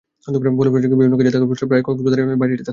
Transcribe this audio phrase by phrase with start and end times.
[0.23, 2.69] ফলে প্রশাসনিক বিভিন্ন কাজে তাঁকে প্রায় সময় কক্সবাজারের বাইরে থাকতে হয়।